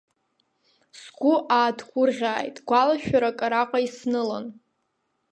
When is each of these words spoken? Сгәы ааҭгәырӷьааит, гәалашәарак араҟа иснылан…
Сгәы 0.99 1.33
ааҭгәырӷьааит, 1.57 2.55
гәалашәарак 2.67 3.39
араҟа 3.45 3.79
иснылан… 3.85 4.45